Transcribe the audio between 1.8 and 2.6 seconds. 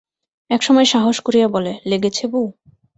লেগেছে বৌ?